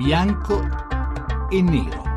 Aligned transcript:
bianco 0.00 0.66
e 1.50 1.60
nero. 1.60 2.09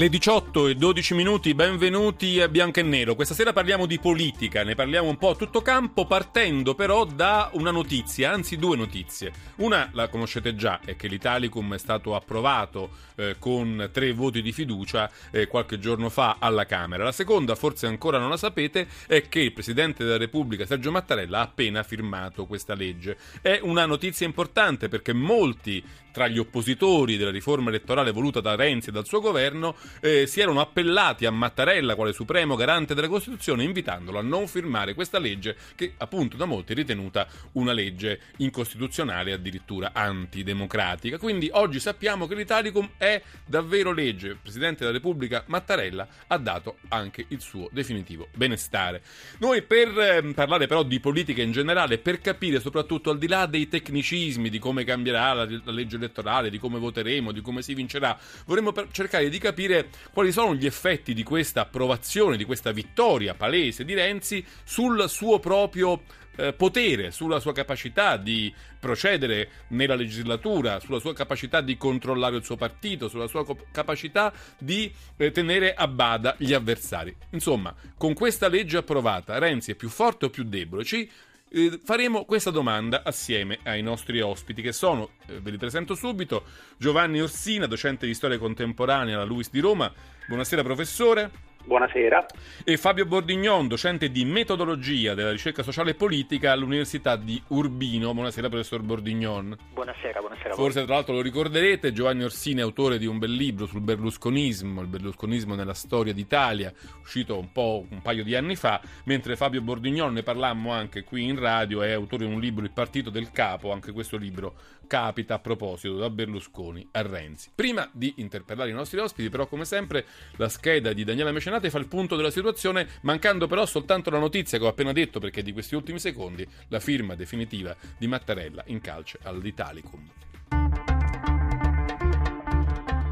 Le 0.00 0.08
18 0.08 0.68
e 0.68 0.76
12 0.76 1.12
minuti, 1.12 1.52
benvenuti 1.52 2.40
a 2.40 2.48
Bianco 2.48 2.80
e 2.80 2.82
Nero. 2.82 3.14
Questa 3.14 3.34
sera 3.34 3.52
parliamo 3.52 3.84
di 3.84 3.98
politica, 3.98 4.64
ne 4.64 4.74
parliamo 4.74 5.10
un 5.10 5.18
po' 5.18 5.28
a 5.28 5.34
tutto 5.34 5.60
campo, 5.60 6.06
partendo 6.06 6.74
però 6.74 7.04
da 7.04 7.50
una 7.52 7.70
notizia, 7.70 8.32
anzi 8.32 8.56
due 8.56 8.78
notizie. 8.78 9.30
Una 9.56 9.90
la 9.92 10.08
conoscete 10.08 10.54
già, 10.54 10.80
è 10.82 10.96
che 10.96 11.06
l'Italicum 11.06 11.74
è 11.74 11.78
stato 11.78 12.14
approvato 12.14 12.88
eh, 13.16 13.36
con 13.38 13.90
tre 13.92 14.14
voti 14.14 14.40
di 14.40 14.52
fiducia 14.52 15.10
eh, 15.30 15.46
qualche 15.46 15.78
giorno 15.78 16.08
fa 16.08 16.36
alla 16.38 16.64
Camera. 16.64 17.04
La 17.04 17.12
seconda, 17.12 17.54
forse 17.54 17.86
ancora 17.86 18.16
non 18.16 18.30
la 18.30 18.38
sapete, 18.38 18.88
è 19.06 19.28
che 19.28 19.40
il 19.40 19.52
Presidente 19.52 20.02
della 20.02 20.16
Repubblica, 20.16 20.64
Sergio 20.64 20.90
Mattarella, 20.90 21.40
ha 21.40 21.42
appena 21.42 21.82
firmato 21.82 22.46
questa 22.46 22.72
legge. 22.72 23.18
È 23.42 23.60
una 23.62 23.84
notizia 23.84 24.24
importante 24.24 24.88
perché 24.88 25.12
molti 25.12 25.84
tra 26.10 26.26
gli 26.26 26.38
oppositori 26.38 27.18
della 27.18 27.30
riforma 27.30 27.68
elettorale 27.68 28.12
voluta 28.12 28.40
da 28.40 28.54
Renzi 28.54 28.88
e 28.88 28.92
dal 28.92 29.06
suo 29.06 29.20
governo 29.20 29.76
eh, 30.00 30.26
si 30.26 30.40
erano 30.40 30.60
appellati 30.60 31.26
a 31.26 31.30
Mattarella 31.30 31.94
quale 31.94 32.12
supremo 32.12 32.56
garante 32.56 32.94
della 32.94 33.08
Costituzione 33.08 33.64
invitandolo 33.64 34.18
a 34.18 34.22
non 34.22 34.46
firmare 34.46 34.94
questa 34.94 35.18
legge 35.18 35.56
che 35.74 35.94
appunto 35.98 36.36
da 36.36 36.44
molti 36.44 36.72
è 36.72 36.74
ritenuta 36.76 37.26
una 37.52 37.72
legge 37.72 38.20
incostituzionale 38.38 39.32
addirittura 39.32 39.90
antidemocratica. 39.92 41.18
Quindi 41.18 41.48
oggi 41.52 41.80
sappiamo 41.80 42.26
che 42.26 42.34
l'Italicum 42.34 42.90
è 42.96 43.20
davvero 43.44 43.92
legge. 43.92 44.28
Il 44.28 44.38
Presidente 44.40 44.80
della 44.80 44.92
Repubblica 44.92 45.44
Mattarella 45.46 46.06
ha 46.28 46.38
dato 46.38 46.78
anche 46.88 47.24
il 47.28 47.40
suo 47.40 47.68
definitivo 47.72 48.28
benestare. 48.34 49.02
Noi 49.38 49.62
per 49.62 49.88
eh, 49.98 50.32
parlare 50.34 50.66
però 50.66 50.82
di 50.82 51.00
politica 51.00 51.42
in 51.42 51.52
generale, 51.52 51.98
per 51.98 52.20
capire 52.20 52.60
soprattutto 52.60 53.10
al 53.10 53.18
di 53.18 53.28
là 53.28 53.46
dei 53.46 53.68
tecnicismi 53.68 54.48
di 54.48 54.58
come 54.58 54.84
cambierà 54.84 55.32
la, 55.32 55.44
la 55.64 55.72
legge 55.72 55.96
elettorale, 55.96 56.50
di 56.50 56.58
come 56.58 56.78
voteremo, 56.78 57.32
di 57.32 57.40
come 57.40 57.62
si 57.62 57.74
vincerà, 57.74 58.18
vorremmo 58.46 58.72
cercare 58.90 59.28
di 59.28 59.38
capire 59.38 59.69
quali 60.12 60.32
sono 60.32 60.54
gli 60.54 60.66
effetti 60.66 61.14
di 61.14 61.22
questa 61.22 61.62
approvazione, 61.62 62.36
di 62.36 62.44
questa 62.44 62.72
vittoria 62.72 63.34
palese 63.34 63.84
di 63.84 63.94
Renzi 63.94 64.44
sul 64.64 65.08
suo 65.08 65.38
proprio 65.38 66.02
eh, 66.36 66.52
potere, 66.52 67.10
sulla 67.10 67.40
sua 67.40 67.52
capacità 67.52 68.16
di 68.16 68.52
procedere 68.78 69.50
nella 69.68 69.94
legislatura, 69.94 70.80
sulla 70.80 70.98
sua 70.98 71.12
capacità 71.12 71.60
di 71.60 71.76
controllare 71.76 72.36
il 72.36 72.44
suo 72.44 72.56
partito, 72.56 73.08
sulla 73.08 73.26
sua 73.26 73.44
capacità 73.70 74.32
di 74.58 74.90
eh, 75.16 75.30
tenere 75.30 75.74
a 75.74 75.86
bada 75.86 76.34
gli 76.38 76.52
avversari. 76.52 77.14
Insomma, 77.30 77.74
con 77.96 78.14
questa 78.14 78.48
legge 78.48 78.78
approvata, 78.78 79.38
Renzi 79.38 79.72
è 79.72 79.74
più 79.74 79.88
forte 79.88 80.26
o 80.26 80.30
più 80.30 80.44
debole? 80.44 80.84
Ci 80.84 81.10
eh, 81.50 81.80
faremo 81.82 82.24
questa 82.24 82.50
domanda 82.50 83.02
assieme 83.04 83.58
ai 83.64 83.82
nostri 83.82 84.20
ospiti 84.20 84.62
che 84.62 84.72
sono, 84.72 85.10
eh, 85.26 85.40
ve 85.40 85.50
li 85.50 85.58
presento 85.58 85.94
subito, 85.94 86.44
Giovanni 86.76 87.20
Orsina, 87.20 87.66
docente 87.66 88.06
di 88.06 88.14
storia 88.14 88.38
contemporanea 88.38 89.16
alla 89.16 89.24
LUIS 89.24 89.50
di 89.50 89.60
Roma. 89.60 89.92
Buonasera 90.26 90.62
professore. 90.62 91.49
Buonasera. 91.62 92.26
E 92.64 92.76
Fabio 92.78 93.04
Bordignon, 93.04 93.68
docente 93.68 94.10
di 94.10 94.24
metodologia 94.24 95.14
della 95.14 95.30
ricerca 95.30 95.62
sociale 95.62 95.90
e 95.90 95.94
politica 95.94 96.52
all'Università 96.52 97.16
di 97.16 97.40
Urbino. 97.48 98.12
Buonasera, 98.14 98.48
professor 98.48 98.80
Bordignon. 98.80 99.56
Buonasera, 99.72 100.20
buonasera. 100.20 100.54
Forse 100.54 100.84
tra 100.84 100.94
l'altro 100.94 101.14
lo 101.14 101.20
ricorderete, 101.20 101.92
Giovanni 101.92 102.24
Orsini 102.24 102.60
è 102.60 102.62
autore 102.62 102.98
di 102.98 103.06
un 103.06 103.18
bel 103.18 103.32
libro 103.32 103.66
sul 103.66 103.82
berlusconismo, 103.82 104.80
il 104.80 104.88
berlusconismo 104.88 105.54
nella 105.54 105.74
storia 105.74 106.14
d'Italia, 106.14 106.72
uscito 107.00 107.38
un 107.38 107.52
po' 107.52 107.86
un 107.88 108.00
paio 108.00 108.24
di 108.24 108.34
anni 108.34 108.56
fa, 108.56 108.80
mentre 109.04 109.36
Fabio 109.36 109.60
Bordignon, 109.60 110.14
ne 110.14 110.22
parlammo 110.22 110.72
anche 110.72 111.04
qui 111.04 111.24
in 111.24 111.38
radio, 111.38 111.82
è 111.82 111.92
autore 111.92 112.26
di 112.26 112.32
un 112.32 112.40
libro, 112.40 112.64
Il 112.64 112.72
partito 112.72 113.10
del 113.10 113.30
capo, 113.30 113.70
anche 113.70 113.92
questo 113.92 114.16
libro 114.16 114.54
capita 114.86 115.34
a 115.34 115.38
proposito 115.38 115.96
da 115.96 116.10
Berlusconi 116.10 116.88
a 116.92 117.02
Renzi. 117.02 117.52
Prima 117.54 117.88
di 117.92 118.14
interpellare 118.16 118.70
i 118.70 118.72
nostri 118.72 118.98
ospiti, 118.98 119.28
però 119.28 119.46
come 119.46 119.64
sempre, 119.64 120.04
la 120.36 120.48
scheda 120.48 120.92
di 120.92 121.04
Daniela 121.04 121.30
Mecenati 121.30 121.49
Renate 121.50 121.70
fa 121.70 121.78
il 121.78 121.88
punto 121.88 122.14
della 122.14 122.30
situazione, 122.30 122.86
mancando 123.00 123.48
però 123.48 123.66
soltanto 123.66 124.08
la 124.08 124.20
notizia 124.20 124.56
che 124.56 124.64
ho 124.64 124.68
appena 124.68 124.92
detto, 124.92 125.18
perché 125.18 125.42
di 125.42 125.52
questi 125.52 125.74
ultimi 125.74 125.98
secondi 125.98 126.46
la 126.68 126.78
firma 126.78 127.16
definitiva 127.16 127.74
di 127.98 128.06
Mattarella 128.06 128.62
in 128.66 128.80
calce 128.80 129.18
all'Italicum. 129.24 130.00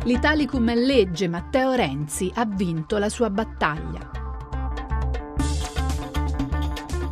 L'Italicum 0.05 0.71
è 0.71 0.77
legge, 0.77 1.27
Matteo 1.27 1.73
Renzi 1.73 2.31
ha 2.33 2.47
vinto 2.47 2.97
la 2.99 3.09
sua 3.09 3.29
battaglia. 3.29 4.09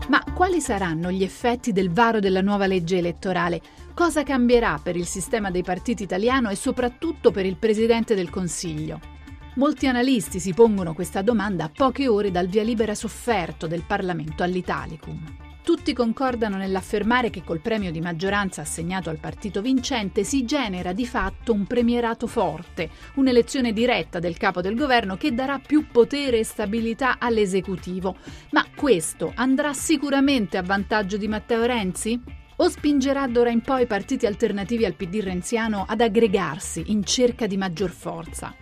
Ma 0.07 0.23
quali 0.33 0.61
saranno 0.61 1.11
gli 1.11 1.25
effetti 1.25 1.73
del 1.73 1.91
varo 1.91 2.21
della 2.21 2.41
nuova 2.41 2.69
legge 2.69 2.99
elettorale? 2.99 3.61
Cosa 3.95 4.23
cambierà 4.23 4.79
per 4.81 4.95
il 4.95 5.07
sistema 5.07 5.51
dei 5.51 5.65
partiti 5.65 6.05
italiano 6.05 6.51
e 6.51 6.55
soprattutto 6.55 7.33
per 7.33 7.45
il 7.45 7.57
Presidente 7.57 8.15
del 8.15 8.31
Consiglio? 8.31 9.15
Molti 9.57 9.87
analisti 9.87 10.39
si 10.39 10.53
pongono 10.53 10.93
questa 10.93 11.23
domanda 11.23 11.65
a 11.65 11.71
poche 11.75 12.09
ore 12.09 12.31
dal 12.31 12.47
via 12.47 12.63
libera 12.63 12.95
sofferto 12.95 13.67
del 13.67 13.85
Parlamento 13.87 14.43
all'Italicum. 14.43 15.35
Tutti 15.63 15.95
concordano 15.95 16.59
nell'affermare 16.59 17.31
che 17.31 17.43
col 17.43 17.63
premio 17.63 17.91
di 17.91 18.03
maggioranza 18.03 18.61
assegnato 18.61 19.09
al 19.09 19.17
partito 19.17 19.63
vincente 19.63 20.25
si 20.25 20.45
genera 20.45 20.93
di 20.93 21.07
fatto 21.07 21.55
un 21.55 21.67
premierato 21.67 22.27
forte, 22.27 22.91
un'elezione 23.15 23.73
diretta 23.73 24.19
del 24.19 24.37
capo 24.37 24.61
del 24.61 24.77
governo 24.77 25.17
che 25.17 25.33
darà 25.33 25.59
più 25.59 25.87
potere 25.91 26.41
e 26.41 26.45
stabilità 26.45 27.17
all'esecutivo. 27.19 28.15
Ma 28.51 28.67
questo 28.77 29.33
andrà 29.37 29.73
sicuramente 29.73 30.59
a 30.59 30.63
vantaggio 30.63 31.17
di 31.17 31.29
Matteo 31.29 31.65
Renzi? 31.65 32.21
O 32.57 32.69
spingerà 32.69 33.27
d'ora 33.27 33.49
in 33.49 33.63
poi 33.63 33.87
partiti 33.87 34.27
alternativi 34.27 34.85
al 34.85 34.95
PD 34.95 35.21
renziano 35.23 35.87
ad 35.89 36.03
aggregarsi 36.03 36.85
in 36.89 37.05
cerca 37.05 37.47
di 37.47 37.57
maggior 37.57 37.91
forza? 37.91 38.55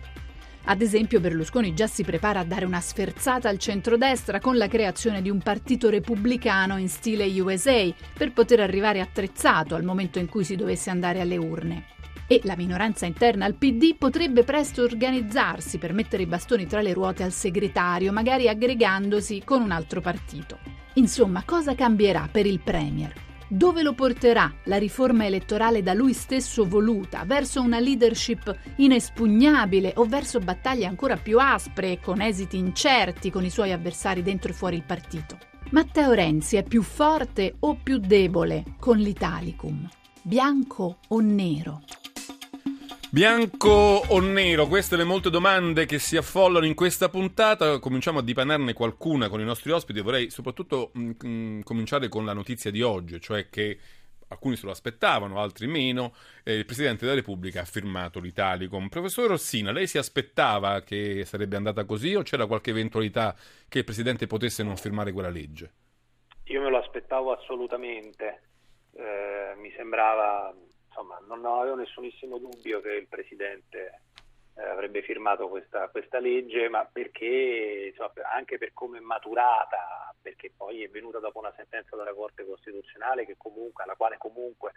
Ad 0.67 0.81
esempio 0.81 1.19
Berlusconi 1.19 1.75
già 1.75 1.85
si 1.85 2.03
prepara 2.03 2.39
a 2.39 2.43
dare 2.43 2.65
una 2.65 2.81
sferzata 2.81 3.49
al 3.49 3.59
centrodestra 3.59 4.39
con 4.39 4.57
la 4.57 4.67
creazione 4.67 5.21
di 5.21 5.29
un 5.29 5.37
partito 5.37 5.89
repubblicano 5.89 6.77
in 6.77 6.89
stile 6.89 7.27
USA 7.39 7.87
per 8.17 8.33
poter 8.33 8.61
arrivare 8.61 8.99
attrezzato 8.99 9.75
al 9.75 9.83
momento 9.83 10.17
in 10.17 10.27
cui 10.27 10.43
si 10.43 10.55
dovesse 10.55 10.89
andare 10.89 11.21
alle 11.21 11.37
urne. 11.37 11.85
E 12.27 12.41
la 12.45 12.55
minoranza 12.55 13.05
interna 13.05 13.45
al 13.45 13.53
PD 13.53 13.95
potrebbe 13.95 14.43
presto 14.43 14.81
organizzarsi 14.81 15.77
per 15.77 15.93
mettere 15.93 16.23
i 16.23 16.27
bastoni 16.27 16.65
tra 16.65 16.81
le 16.81 16.93
ruote 16.93 17.21
al 17.21 17.31
segretario, 17.31 18.11
magari 18.11 18.49
aggregandosi 18.49 19.43
con 19.45 19.61
un 19.61 19.69
altro 19.69 20.01
partito. 20.01 20.57
Insomma, 20.95 21.43
cosa 21.45 21.75
cambierà 21.75 22.27
per 22.31 22.47
il 22.47 22.59
Premier? 22.59 23.13
Dove 23.47 23.83
lo 23.83 23.93
porterà 23.93 24.51
la 24.63 24.77
riforma 24.77 25.25
elettorale 25.25 25.83
da 25.83 25.93
lui 25.93 26.13
stesso 26.13 26.65
voluta? 26.65 27.23
Verso 27.25 27.61
una 27.61 27.79
leadership 27.79 28.57
inespugnabile 28.77 29.93
o 29.97 30.05
verso 30.05 30.39
battaglie 30.39 30.87
ancora 30.87 31.15
più 31.15 31.37
aspre 31.39 31.91
e 31.91 31.99
con 31.99 32.21
esiti 32.21 32.57
incerti 32.57 33.29
con 33.29 33.45
i 33.45 33.51
suoi 33.51 33.71
avversari 33.71 34.23
dentro 34.23 34.49
e 34.49 34.53
fuori 34.53 34.77
il 34.77 34.83
partito? 34.83 35.37
Matteo 35.69 36.11
Renzi 36.13 36.57
è 36.57 36.63
più 36.63 36.81
forte 36.81 37.55
o 37.59 37.75
più 37.75 37.97
debole 37.97 38.63
con 38.79 38.97
l'Italicum? 38.97 39.87
Bianco 40.23 40.97
o 41.07 41.19
nero? 41.19 41.81
Bianco 43.15 43.69
o 44.09 44.19
nero? 44.19 44.67
Queste 44.67 44.97
le 44.97 45.05
molte 45.05 45.29
domande 45.29 45.85
che 45.85 45.99
si 45.99 46.17
affollano 46.17 46.65
in 46.65 46.75
questa 46.75 47.07
puntata. 47.07 47.79
Cominciamo 47.79 48.19
a 48.19 48.21
dipanarne 48.21 48.73
qualcuna 48.73 49.29
con 49.29 49.39
i 49.39 49.45
nostri 49.45 49.71
ospiti. 49.71 50.01
Vorrei 50.01 50.29
soprattutto 50.29 50.91
mh, 50.91 51.01
mm, 51.01 51.11
mm, 51.25 51.61
cominciare 51.61 52.09
con 52.09 52.25
la 52.25 52.33
notizia 52.33 52.71
di 52.71 52.81
oggi, 52.81 53.21
cioè 53.21 53.47
che 53.47 53.79
alcuni 54.27 54.57
se 54.57 54.65
lo 54.65 54.73
aspettavano, 54.73 55.39
altri 55.39 55.65
meno. 55.65 56.13
Eh, 56.43 56.55
il 56.55 56.65
Presidente 56.65 57.05
della 57.05 57.15
Repubblica 57.15 57.61
ha 57.61 57.63
firmato 57.63 58.19
l'Italicum. 58.19 58.89
Professor 58.89 59.29
Rossina, 59.29 59.71
lei 59.71 59.87
si 59.87 59.97
aspettava 59.97 60.81
che 60.81 61.23
sarebbe 61.23 61.55
andata 61.55 61.85
così 61.85 62.15
o 62.15 62.21
c'era 62.21 62.47
qualche 62.47 62.71
eventualità 62.71 63.33
che 63.69 63.77
il 63.77 63.85
Presidente 63.85 64.27
potesse 64.27 64.61
non 64.61 64.75
firmare 64.75 65.13
quella 65.13 65.29
legge? 65.29 65.71
Io 66.47 66.61
me 66.61 66.69
lo 66.69 66.79
aspettavo 66.79 67.31
assolutamente. 67.31 68.41
Eh, 68.91 69.55
mi 69.55 69.71
sembrava 69.77 70.53
insomma, 70.95 71.19
non 71.27 71.45
avevo 71.45 71.75
nessunissimo 71.75 72.37
dubbio 72.37 72.79
che 72.79 72.93
il 72.93 73.07
Presidente 73.07 74.01
eh, 74.55 74.63
avrebbe 74.63 75.01
firmato 75.01 75.49
questa, 75.49 75.89
questa, 75.89 76.19
legge, 76.19 76.69
ma 76.69 76.85
perché, 76.85 77.89
insomma, 77.89 78.13
anche 78.33 78.57
per 78.57 78.71
come 78.73 78.99
è 78.99 79.01
maturata, 79.01 80.15
perché 80.21 80.51
poi 80.55 80.83
è 80.83 80.89
venuta 80.89 81.19
dopo 81.19 81.39
una 81.39 81.53
sentenza 81.57 81.97
della 81.97 82.13
Corte 82.13 82.45
Costituzionale 82.45 83.27
comunque, 83.37 83.83
alla 83.83 83.95
quale 83.95 84.17
comunque 84.17 84.71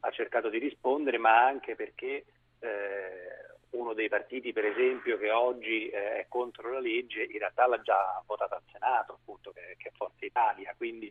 ha 0.00 0.10
cercato 0.10 0.50
di 0.50 0.58
rispondere, 0.58 1.16
ma 1.16 1.42
anche 1.42 1.74
perché 1.74 2.24
eh, 2.60 3.50
uno 3.70 3.94
dei 3.94 4.08
partiti, 4.10 4.52
per 4.52 4.66
esempio, 4.66 5.16
che 5.16 5.30
oggi 5.30 5.88
eh, 5.88 6.18
è 6.18 6.26
contro 6.28 6.70
la 6.70 6.80
legge, 6.80 7.22
in 7.22 7.38
realtà 7.38 7.66
l'ha 7.66 7.80
già 7.80 8.22
votata 8.26 8.56
al 8.56 8.62
Senato, 8.70 9.14
appunto, 9.14 9.52
che, 9.52 9.76
che 9.78 9.88
è 9.88 9.92
Forza 9.96 10.26
Italia. 10.26 10.74
Quindi 10.76 11.10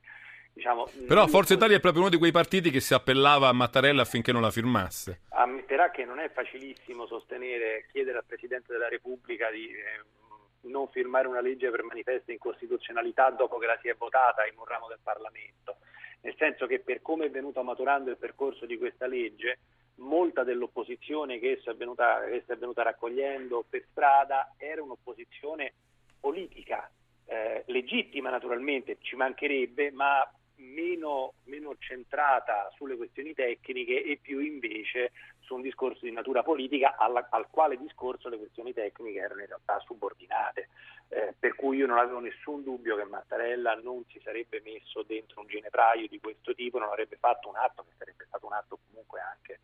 Diciamo, 0.53 0.89
Però 1.07 1.27
Forza 1.27 1.53
Italia 1.53 1.77
è 1.77 1.79
proprio 1.79 2.01
uno 2.01 2.11
di 2.11 2.17
quei 2.17 2.31
partiti 2.31 2.71
che 2.71 2.81
si 2.81 2.93
appellava 2.93 3.47
a 3.47 3.53
Mattarella 3.53 4.01
affinché 4.01 4.31
non 4.31 4.41
la 4.41 4.51
firmasse. 4.51 5.21
Ammetterà 5.29 5.91
che 5.91 6.03
non 6.03 6.19
è 6.19 6.29
facilissimo 6.29 7.07
sostenere, 7.07 7.85
chiedere 7.91 8.17
al 8.17 8.25
Presidente 8.25 8.71
della 8.71 8.89
Repubblica 8.89 9.49
di 9.49 9.69
eh, 9.69 10.69
non 10.69 10.89
firmare 10.89 11.27
una 11.27 11.41
legge 11.41 11.69
per 11.69 11.83
manifesta 11.83 12.31
incostituzionalità 12.31 13.29
dopo 13.29 13.57
che 13.57 13.65
la 13.65 13.77
si 13.81 13.87
è 13.87 13.95
votata 13.97 14.45
in 14.45 14.53
un 14.57 14.65
ramo 14.65 14.87
del 14.87 14.99
Parlamento, 15.01 15.77
nel 16.21 16.35
senso 16.37 16.67
che 16.67 16.79
per 16.79 17.01
come 17.01 17.25
è 17.25 17.31
venuto 17.31 17.63
maturando 17.63 18.09
il 18.09 18.17
percorso 18.17 18.65
di 18.65 18.77
questa 18.77 19.07
legge 19.07 19.59
molta 19.95 20.43
dell'opposizione 20.43 21.39
che 21.39 21.51
esso 21.51 21.71
è 21.71 21.75
venuta, 21.75 22.23
che 22.25 22.35
esso 22.35 22.53
è 22.53 22.57
venuta 22.57 22.83
raccogliendo 22.83 23.65
per 23.69 23.85
strada 23.89 24.53
era 24.57 24.83
un'opposizione 24.83 25.73
politica, 26.19 26.89
eh, 27.25 27.63
legittima 27.67 28.29
naturalmente, 28.29 28.97
ci 29.01 29.15
mancherebbe, 29.15 29.91
ma 29.91 30.27
meno, 30.61 31.33
meno, 31.45 31.75
centrata 31.77 32.71
sulle 32.75 32.95
questioni 32.95 33.33
tecniche 33.33 34.03
e 34.03 34.19
più 34.21 34.39
invece 34.39 35.11
su 35.39 35.55
un 35.55 35.61
discorso 35.61 36.05
di 36.05 36.11
natura 36.11 36.43
politica 36.43 36.95
alla, 36.97 37.27
al 37.29 37.47
quale 37.49 37.77
discorso 37.77 38.29
le 38.29 38.37
questioni 38.37 38.73
tecniche 38.73 39.19
erano 39.19 39.41
in 39.41 39.47
realtà 39.47 39.79
subordinate. 39.79 40.69
Eh, 41.09 41.33
per 41.37 41.55
cui 41.55 41.77
io 41.77 41.87
non 41.87 41.97
avevo 41.97 42.19
nessun 42.19 42.63
dubbio 42.63 42.95
che 42.95 43.03
Mattarella 43.03 43.73
non 43.75 44.05
si 44.07 44.21
sarebbe 44.23 44.61
messo 44.63 45.03
dentro 45.03 45.41
un 45.41 45.47
ginepraio 45.47 46.07
di 46.07 46.19
questo 46.19 46.53
tipo, 46.53 46.79
non 46.79 46.87
avrebbe 46.87 47.17
fatto 47.17 47.49
un 47.49 47.57
atto 47.57 47.83
che 47.83 47.95
sarebbe 47.97 48.23
stato 48.27 48.45
un 48.45 48.53
atto 48.53 48.79
comunque 48.87 49.19
anche 49.19 49.59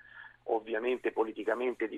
ovviamente 0.47 1.11
politicamente 1.11 1.89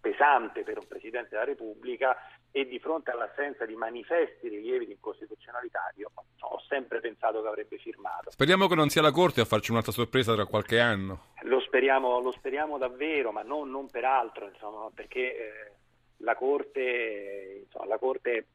pesante 0.00 0.62
per 0.62 0.78
un 0.78 0.86
Presidente 0.86 1.30
della 1.30 1.44
Repubblica 1.44 2.16
e 2.50 2.66
di 2.66 2.78
fronte 2.78 3.10
all'assenza 3.10 3.66
di 3.66 3.74
manifesti 3.74 4.48
rilievi 4.48 4.86
di 4.86 4.92
incostituzionalità 4.92 5.92
io 5.96 6.10
ho 6.40 6.60
sempre 6.68 7.00
pensato 7.00 7.42
che 7.42 7.48
avrebbe 7.48 7.76
firmato. 7.78 8.30
Speriamo 8.30 8.68
che 8.68 8.74
non 8.74 8.88
sia 8.88 9.02
la 9.02 9.10
Corte 9.10 9.40
a 9.40 9.44
farci 9.44 9.72
un'altra 9.72 9.92
sorpresa 9.92 10.34
tra 10.34 10.46
qualche 10.46 10.78
anno. 10.78 11.32
Lo 11.42 11.60
speriamo, 11.60 12.20
lo 12.20 12.32
speriamo 12.32 12.78
davvero, 12.78 13.32
ma 13.32 13.42
non, 13.42 13.70
non 13.70 13.88
per 13.88 14.04
altro, 14.04 14.46
insomma, 14.46 14.88
perché 14.94 15.20
eh, 15.20 15.72
la 16.18 16.36
Corte, 16.36 17.62
insomma, 17.64 17.86
la 17.86 17.98
Corte 17.98 18.46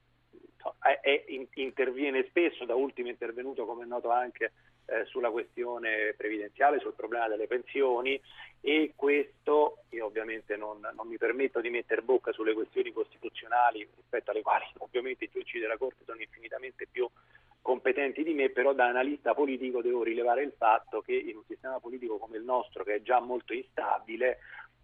interviene 1.56 2.26
spesso, 2.28 2.66
da 2.66 2.76
ultimo 2.76 3.08
è 3.08 3.12
intervenuto 3.12 3.66
come 3.66 3.84
è 3.84 3.88
noto 3.88 4.10
anche 4.10 4.52
eh, 4.86 5.06
sulla 5.06 5.30
questione 5.30 6.14
previdenziale, 6.18 6.80
sul 6.80 6.94
problema 6.94 7.28
delle 7.28 7.48
pensioni 7.48 8.20
e 8.60 8.94
questo, 8.96 9.84
io 9.90 10.06
ovviamente 10.06 10.56
non, 10.56 10.80
non, 10.96 11.08
mi 11.08 11.18
permetto 11.18 11.62
di 11.62 11.70
mettere 11.70 12.02
bocca 12.02 12.32
sulle 12.32 12.54
questioni 12.54 12.92
costituzionali 12.92 13.88
rispetto 13.96 14.32
alle 14.32 14.42
quali 14.42 14.66
ovviamente 14.80 15.26
i 15.26 15.30
giudici 15.32 15.60
della 15.60 15.78
Corte 15.78 16.04
sono 16.06 16.20
infinitamente 16.20 16.88
più 16.90 17.10
competenti 17.62 18.24
di 18.24 18.34
me, 18.34 18.50
però 18.50 18.74
da 18.74 18.88
analista 18.88 19.34
politico 19.34 19.82
devo 19.82 20.04
rilevare 20.04 20.44
il 20.44 20.54
fatto 20.58 21.02
che 21.02 21.14
in 21.14 21.38
un 21.38 21.44
sistema 21.48 21.80
politico 21.80 22.18
come 22.18 22.38
il 22.38 22.44
nostro, 22.44 22.84
che 22.84 22.96
è 22.96 23.02
già 23.02 23.20
molto 23.20 23.54
instabile, 23.54 24.40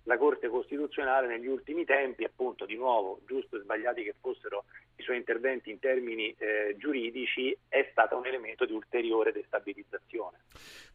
la 0.07 0.17
Corte 0.17 0.47
Costituzionale 0.47 1.27
negli 1.27 1.47
ultimi 1.47 1.83
tempi, 1.83 2.23
appunto 2.23 2.65
di 2.65 2.75
nuovo, 2.75 3.19
giusto 3.27 3.57
e 3.57 3.59
sbagliati 3.59 4.03
che 4.03 4.15
fossero 4.19 4.63
i 4.95 5.03
suoi 5.03 5.17
interventi 5.17 5.69
in 5.69 5.79
termini 5.79 6.33
eh, 6.37 6.75
giuridici, 6.77 7.55
è 7.67 7.87
stata 7.91 8.15
un 8.15 8.25
elemento 8.25 8.65
di 8.65 8.71
ulteriore 8.71 9.33
destabilizzazione. 9.33 10.37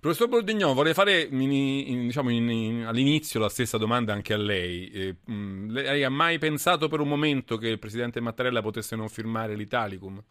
Professor 0.00 0.29
Bordignon, 0.29 0.75
vorrei 0.75 0.94
fare 0.94 1.20
in, 1.20 1.53
in, 1.53 2.06
diciamo 2.06 2.31
in, 2.31 2.85
all'inizio 2.87 3.38
la 3.38 3.50
stessa 3.50 3.76
domanda 3.76 4.14
anche 4.14 4.32
a 4.32 4.38
lei. 4.38 4.91
Eh, 4.91 5.17
mh, 5.31 5.70
lei 5.70 6.03
ha 6.05 6.11
mai 6.11 6.38
pensato 6.38 6.88
per 6.88 7.00
un 7.00 7.09
momento 7.09 7.59
che 7.59 7.69
il 7.69 7.79
Presidente 7.79 8.20
Mattarella 8.20 8.62
potesse 8.62 8.97
non 8.97 9.11
firmare 9.11 9.55
l'Italicum? 9.55 10.23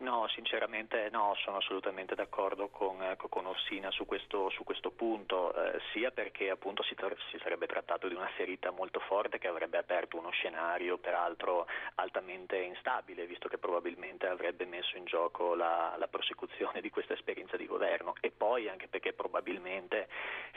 No, 0.00 0.26
sinceramente 0.28 1.10
no, 1.10 1.34
sono 1.44 1.58
assolutamente 1.58 2.14
d'accordo 2.14 2.68
con, 2.68 3.02
ecco, 3.02 3.28
con 3.28 3.44
Orsina 3.44 3.90
su 3.90 4.06
questo, 4.06 4.48
su 4.48 4.64
questo 4.64 4.92
punto, 4.92 5.52
eh, 5.52 5.78
sia 5.92 6.10
perché 6.10 6.48
appunto 6.48 6.82
si, 6.82 6.94
tra- 6.94 7.14
si, 7.30 7.38
sarebbe 7.42 7.66
trattato 7.66 8.08
di 8.08 8.14
una 8.14 8.30
ferita 8.34 8.70
molto 8.70 8.98
forte 9.00 9.36
che 9.36 9.46
avrebbe 9.46 9.76
aperto 9.76 10.16
uno 10.16 10.30
scenario 10.30 10.96
peraltro 10.96 11.66
altamente 11.96 12.56
instabile, 12.56 13.26
visto 13.26 13.46
che 13.48 13.58
probabilmente 13.58 14.26
avrebbe 14.26 14.64
messo 14.64 14.96
in 14.96 15.04
gioco 15.04 15.54
la, 15.54 15.94
la 15.98 16.08
prosecuzione 16.08 16.80
di 16.80 16.88
questa 16.88 17.12
esperienza 17.12 17.58
di 17.58 17.66
governo. 17.66 18.14
E 18.20 18.30
poi 18.30 18.70
anche 18.70 18.88
perché 18.88 19.12
probabilmente 19.12 20.08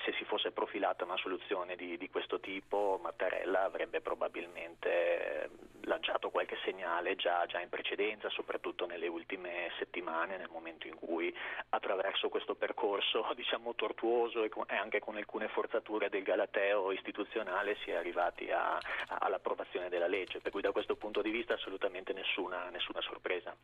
se 0.06 0.14
si 0.14 0.24
fosse 0.24 0.52
profilata 0.52 1.04
una 1.04 1.18
soluzione 1.18 1.76
di, 1.76 1.98
di 1.98 2.10
questo 2.10 2.40
tipo 2.40 2.98
Mattarella 3.04 3.64
avrebbe 3.64 4.00
probabilmente 4.00 5.44
eh, 5.44 5.50
lanciato 5.82 6.30
qualche 6.30 6.58
segnale 6.64 7.18
già, 7.18 7.46
già 7.46 7.60
in 7.60 7.68
precedenza, 7.68 8.30
soprattutto 8.30 8.86
nelle 8.86 9.08
ultime 9.08 9.32
ultime 9.34 9.72
settimane 9.80 10.38
nel 10.38 10.50
momento 10.52 10.88
in 10.88 10.96
cui 10.96 11.34
attraverso 11.70 12.30
questo 12.30 12.56
percorso 12.56 13.26
diciamo 13.36 13.74
tortuoso 13.76 14.44
e, 14.44 14.50
anche 14.68 15.00
con 15.00 15.16
alcune 15.16 15.48
forzature 15.48 16.10
del 16.10 16.24
galateo 16.24 16.92
istituzionale 16.92 17.76
si 17.84 17.92
è 17.92 17.96
arrivati 17.96 18.50
a, 18.52 18.76
a, 18.76 18.82
all'approvazione 19.20 19.90
della 19.90 20.08
legge, 20.08 20.40
per 20.40 20.52
cui 20.52 20.62
da 20.62 20.72
questo 20.72 20.96
punto 20.96 21.22
di 21.22 21.32
vista 21.32 21.56
assolutamente 21.56 22.14
nessuna, 22.14 22.70
nessuna 22.70 23.02
sorpresa. 23.02 23.56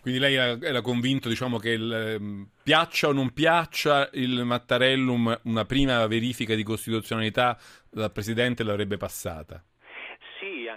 Quindi 0.00 0.18
lei 0.18 0.34
era 0.34 0.80
convinto 0.80 1.28
diciamo, 1.28 1.58
che 1.58 1.70
il, 1.70 1.92
ehm, 1.92 2.48
piaccia 2.62 3.08
o 3.08 3.12
non 3.12 3.32
piaccia 3.32 4.08
il 4.14 4.44
Mattarellum 4.44 5.40
una 5.44 5.64
prima 5.66 6.06
verifica 6.06 6.54
di 6.54 6.62
costituzionalità 6.62 7.58
dal 7.90 8.10
Presidente 8.10 8.62
l'avrebbe 8.62 8.96
passata? 8.96 9.62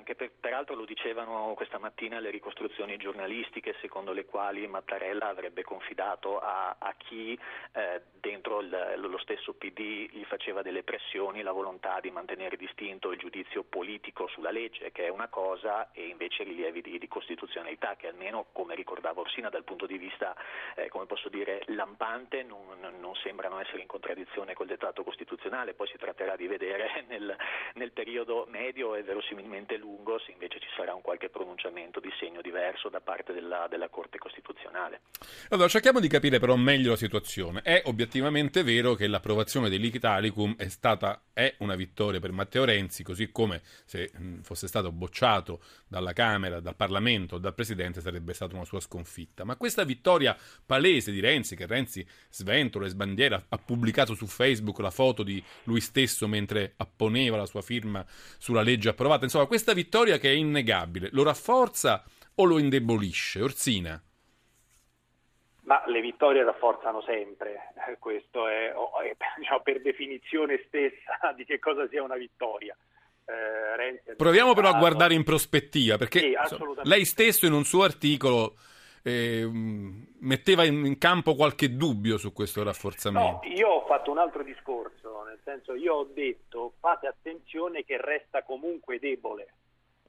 Anche 0.03 0.15
per, 0.15 0.31
peraltro 0.38 0.75
lo 0.75 0.83
dicevano 0.83 1.53
questa 1.55 1.79
mattina 1.79 2.19
le 2.19 2.29
ricostruzioni 2.29 2.97
giornalistiche 2.97 3.75
secondo 3.79 4.11
le 4.11 4.25
quali 4.25 4.67
Mattarella 4.67 5.29
avrebbe 5.29 5.63
confidato 5.63 6.39
a, 6.39 6.75
a 6.77 6.94
chi 6.97 7.39
eh, 7.71 8.01
dentro 8.19 8.59
il, 8.59 8.95
lo 8.97 9.17
stesso 9.19 9.53
PD 9.53 10.09
gli 10.11 10.25
faceva 10.25 10.61
delle 10.61 10.83
pressioni 10.83 11.41
la 11.41 11.53
volontà 11.53 12.00
di 12.01 12.11
mantenere 12.11 12.57
distinto 12.57 13.11
il 13.11 13.17
giudizio 13.17 13.63
politico 13.63 14.27
sulla 14.27 14.51
legge, 14.51 14.91
che 14.91 15.05
è 15.05 15.09
una 15.09 15.29
cosa, 15.29 15.91
e 15.94 16.07
invece 16.07 16.44
rilievi 16.44 16.81
di, 16.81 17.00
di 17.00 17.07
costituzionalità 17.07 17.95
che 17.95 18.07
almeno, 18.07 18.47
come 18.51 18.75
ricordava 18.75 19.21
Orsina, 19.33 19.50
dal 19.50 19.63
punto 19.63 19.88
di 19.88 19.97
vista, 19.97 20.35
eh, 20.75 20.89
come 20.89 21.07
posso 21.07 21.27
dire, 21.27 21.63
lampante 21.68 22.44
non, 22.44 22.62
non, 23.00 23.15
sembrano 23.15 23.59
essere 23.59 23.81
in 23.81 23.88
contraddizione 23.88 24.53
col 24.53 24.68
dettato 24.68 25.03
costituzionale, 25.03 25.74
poi 25.74 25.88
si 25.88 25.97
tratterà 25.97 26.35
di 26.35 26.45
vedere 26.45 27.03
nel, 27.09 27.35
nel 27.74 27.91
periodo 27.91 28.45
medio 28.50 28.94
e 28.95 29.01
verosimilmente 29.01 29.77
lungo 29.77 30.19
se 30.19 30.31
invece 30.31 30.59
ci 30.59 30.68
sarà 30.75 30.94
un 30.94 31.01
qualche 31.01 31.30
pronunciamento 31.30 32.00
di 32.00 32.12
segno 32.19 32.41
diverso 32.41 32.89
da 32.89 33.01
parte 33.01 33.33
della, 33.33 33.65
della 33.68 33.89
Corte 33.89 34.19
Costituzionale. 34.19 35.01
Allora, 35.50 35.68
cerchiamo 35.68 36.00
di 36.00 36.07
capire 36.07 36.38
però 36.38 36.56
meglio 36.56 36.91
la 36.91 36.97
situazione. 36.97 37.62
È 37.62 37.81
obiettivamente 37.86 38.62
vero 38.62 38.94
che 38.94 39.07
l'approvazione 39.07 39.69
dell'Italicum 39.69 40.56
è 40.57 40.68
stata 40.68 41.24
è 41.33 41.56
una 41.59 41.75
vittoria 41.75 42.19
per 42.19 42.31
Matteo 42.31 42.65
Renzi, 42.65 43.01
così 43.01 43.31
come 43.31 43.62
se 43.86 44.12
fosse 44.44 44.68
stato 44.68 44.91
bocciato 44.91 45.62
dalla 45.88 46.13
Camera, 46.13 46.59
dal 46.59 46.75
Parlamento 46.75 47.39
dal 47.39 47.56
Presidente 47.56 48.01
sarebbe 48.01 48.33
stata 48.33 48.56
una 48.56 48.65
sua 48.65 48.79
sconfitta. 48.79 49.22
Ma 49.43 49.55
questa 49.55 49.83
vittoria 49.83 50.35
palese 50.65 51.11
di 51.11 51.19
Renzi, 51.19 51.55
che 51.55 51.65
Renzi 51.65 52.05
sventola 52.29 52.85
e 52.85 52.89
sbandiera, 52.89 53.45
ha 53.49 53.57
pubblicato 53.57 54.13
su 54.13 54.25
Facebook 54.25 54.79
la 54.79 54.91
foto 54.91 55.24
di 55.24 55.43
lui 55.63 55.81
stesso 55.81 56.27
mentre 56.27 56.74
apponeva 56.77 57.38
la 57.38 57.45
sua 57.45 57.62
firma 57.62 58.05
sulla 58.07 58.62
legge 58.62 58.89
approvata, 58.89 59.24
insomma 59.24 59.45
questa 59.45 59.74
vittoria 59.74 60.17
che 60.17 60.29
è 60.29 60.33
innegabile, 60.33 61.09
lo 61.12 61.24
rafforza 61.24 62.03
o 62.36 62.43
lo 62.45 62.57
indebolisce? 62.57 63.41
Orsina? 63.41 64.01
Ma 65.63 65.81
le 65.88 66.01
vittorie 66.01 66.43
rafforzano 66.43 67.01
sempre, 67.03 67.71
eh, 67.88 67.98
questo 67.98 68.48
è, 68.48 68.71
è 68.71 69.15
diciamo, 69.38 69.62
per 69.62 69.81
definizione 69.81 70.63
stessa 70.67 71.31
di 71.36 71.45
che 71.45 71.59
cosa 71.59 71.88
sia 71.88 72.03
una 72.03 72.17
vittoria. 72.17 72.75
Eh, 73.25 74.15
Proviamo 74.17 74.53
però 74.53 74.69
a 74.69 74.77
guardare 74.77 75.13
in 75.13 75.24
prospettiva, 75.24 75.98
perché 75.98 76.19
sì, 76.19 76.36
insomma, 76.38 76.81
lei 76.83 77.05
stesso 77.05 77.45
in 77.45 77.53
un 77.53 77.63
suo 77.63 77.83
articolo 77.83 78.55
eh, 79.03 79.48
metteva 79.51 80.63
in, 80.63 80.98
campo 80.98 81.36
qualche 81.36 81.75
dubbio 81.75 82.17
su 82.17 82.33
questo 82.33 82.63
rafforzamento. 82.63 83.45
No, 83.48 83.53
io 83.53 83.67
ho 83.67 83.86
fatto 83.86 84.12
un 84.12 84.17
altro 84.17 84.43
discorso, 84.43 85.24
nel 85.25 85.39
senso 85.43 85.75
io 85.75 85.93
ho 85.93 86.10
detto 86.12 86.74
fate 86.79 87.07
attenzione 87.07 87.83
che 87.83 87.98
resta 88.00 88.43
comunque 88.43 89.00
debole 89.00 89.53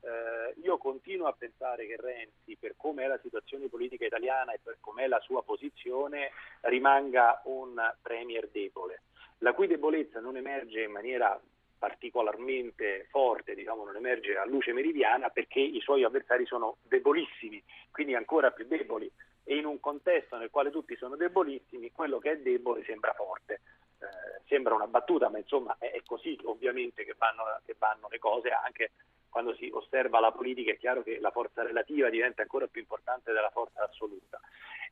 eh, 0.04 0.60
io 0.62 0.76
continuo 0.76 1.26
a 1.26 1.34
pensare 1.36 1.86
che 1.86 1.96
Renzi, 1.96 2.56
per 2.60 2.74
come 2.76 3.04
è 3.04 3.06
la 3.06 3.18
situazione 3.22 3.68
politica 3.68 4.04
italiana 4.04 4.52
e 4.52 4.60
per 4.62 4.76
come 4.80 5.04
è 5.04 5.06
la 5.06 5.20
sua 5.20 5.42
posizione, 5.42 6.30
rimanga 6.62 7.40
un 7.44 7.80
premier 8.02 8.48
debole, 8.52 9.02
la 9.38 9.54
cui 9.54 9.66
debolezza 9.66 10.20
non 10.20 10.36
emerge 10.36 10.82
in 10.82 10.90
maniera 10.90 11.40
particolarmente 11.84 13.06
forte, 13.10 13.54
diciamo, 13.54 13.84
non 13.84 13.94
emerge 13.94 14.38
a 14.38 14.46
luce 14.46 14.72
meridiana 14.72 15.28
perché 15.28 15.60
i 15.60 15.80
suoi 15.80 16.02
avversari 16.02 16.46
sono 16.46 16.78
debolissimi, 16.80 17.62
quindi 17.90 18.14
ancora 18.14 18.52
più 18.52 18.64
deboli 18.66 19.10
e 19.44 19.56
in 19.56 19.66
un 19.66 19.78
contesto 19.80 20.38
nel 20.38 20.48
quale 20.48 20.70
tutti 20.70 20.96
sono 20.96 21.14
debolissimi, 21.14 21.92
quello 21.92 22.18
che 22.18 22.30
è 22.30 22.38
debole 22.38 22.82
sembra 22.84 23.12
forte. 23.12 23.60
Eh, 23.98 24.40
sembra 24.46 24.74
una 24.74 24.86
battuta, 24.86 25.28
ma 25.28 25.36
insomma 25.36 25.76
è, 25.78 26.00
così 26.06 26.38
ovviamente 26.44 27.04
che 27.04 27.14
vanno, 27.18 27.42
che 27.66 27.74
vanno 27.78 28.08
le 28.10 28.18
cose 28.18 28.48
anche 28.48 28.92
quando 29.34 29.56
si 29.56 29.68
osserva 29.74 30.20
la 30.20 30.30
politica 30.30 30.70
è 30.70 30.76
chiaro 30.76 31.02
che 31.02 31.18
la 31.18 31.32
forza 31.32 31.64
relativa 31.64 32.08
diventa 32.08 32.42
ancora 32.42 32.68
più 32.68 32.80
importante 32.80 33.32
della 33.32 33.50
forza 33.50 33.82
assoluta 33.82 34.40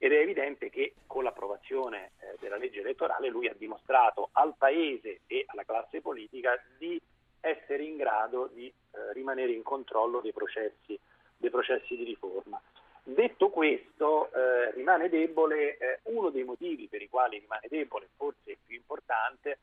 ed 0.00 0.11
è 0.11 0.16
evidente 0.16 0.68
che 0.68 0.94
con 1.06 1.22
l'approvazione 1.22 2.11
eh, 2.18 2.34
della 2.40 2.56
legge 2.56 2.80
elettorale 2.80 3.28
lui 3.28 3.46
ha 3.46 3.54
dimostrato 3.56 4.30
al 4.32 4.54
Paese 4.58 5.20
e 5.28 5.44
alla 5.46 5.62
classe 5.62 6.00
politica 6.00 6.61
di 6.76 7.00
essere 7.38 7.84
in 7.84 7.96
grado 7.96 8.50
di 8.52 8.66
eh, 8.66 9.12
rimanere 9.12 9.52
in 9.52 9.62
controllo 9.62 10.18
dei 10.18 10.32
processi, 10.32 10.99
dei 11.37 11.50
processi 11.50 11.94
di 11.94 12.02
riforma. 12.02 12.61
Detto 13.04 13.49
questo, 13.50 14.28
eh, 14.32 14.72
rimane 14.72 15.08
debole, 15.08 15.76
eh, 15.76 16.00
uno 16.04 16.30
dei 16.30 16.42
motivi 16.42 16.88
per 16.88 17.00
i 17.00 17.08
quali 17.08 17.38
rimane 17.38 17.68
debole, 17.68 18.08
forse 18.16 18.50
il 18.50 18.58
più 18.66 18.75
importante, 18.75 19.58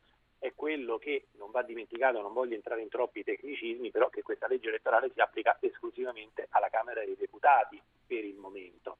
quello 0.60 0.98
che 0.98 1.28
non 1.38 1.50
va 1.50 1.62
dimenticato, 1.62 2.20
non 2.20 2.34
voglio 2.34 2.54
entrare 2.54 2.82
in 2.82 2.90
troppi 2.90 3.24
tecnicismi, 3.24 3.90
però 3.90 4.10
che 4.10 4.20
questa 4.20 4.46
legge 4.46 4.68
elettorale 4.68 5.10
si 5.10 5.18
applica 5.18 5.56
esclusivamente 5.58 6.48
alla 6.50 6.68
Camera 6.68 7.02
dei 7.02 7.16
Deputati 7.16 7.80
per 8.06 8.22
il 8.26 8.36
momento. 8.36 8.98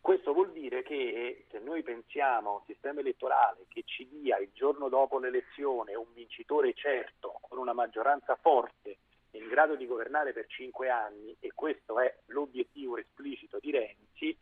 Questo 0.00 0.32
vuol 0.32 0.52
dire 0.52 0.82
che 0.82 1.44
se 1.50 1.58
noi 1.58 1.82
pensiamo 1.82 2.48
a 2.48 2.54
un 2.54 2.62
sistema 2.64 3.00
elettorale 3.00 3.66
che 3.68 3.82
ci 3.84 4.08
dia 4.08 4.38
il 4.38 4.52
giorno 4.54 4.88
dopo 4.88 5.18
l'elezione 5.18 5.94
un 5.94 6.14
vincitore 6.14 6.72
certo, 6.72 7.40
con 7.42 7.58
una 7.58 7.74
maggioranza 7.74 8.34
forte, 8.36 9.00
in 9.32 9.48
grado 9.48 9.74
di 9.74 9.84
governare 9.84 10.32
per 10.32 10.46
cinque 10.46 10.88
anni, 10.88 11.36
e 11.40 11.52
questo 11.54 12.00
è 12.00 12.10
l'obiettivo 12.28 12.96
esplicito 12.96 13.58
di 13.60 13.70
Renzi, 13.70 14.34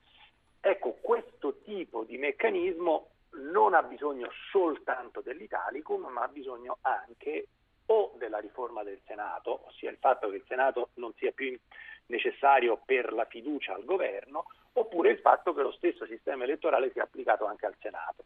ecco, 0.61 0.99
questo 1.01 1.59
tipo 1.65 2.05
di 2.05 2.17
meccanismo 2.17 3.09
non 3.51 3.75
ha 3.75 3.83
bisogno 3.83 4.31
soltanto 4.51 5.21
dell'Italicum, 5.21 6.07
ma 6.07 6.23
ha 6.23 6.29
bisogno 6.29 6.79
anche 6.83 7.49
o 7.87 8.15
della 8.19 8.39
riforma 8.39 8.83
del 8.83 9.01
Senato, 9.07 9.67
ossia 9.67 9.91
il 9.91 9.97
fatto 9.99 10.29
che 10.29 10.37
il 10.37 10.45
Senato 10.47 10.91
non 10.95 11.13
sia 11.17 11.33
più 11.33 11.59
necessario 12.07 12.81
per 12.85 13.13
la 13.13 13.25
fiducia 13.25 13.75
al 13.75 13.85
governo, 13.85 14.45
oppure 14.75 15.11
il 15.11 15.19
fatto 15.19 15.55
che 15.55 15.63
lo 15.63 15.73
stesso 15.73 16.07
sistema 16.07 16.45
elettorale 16.45 16.91
sia 16.93 17.03
applicato 17.03 17.47
anche 17.47 17.67
al 17.67 17.77
Senato. 17.81 18.25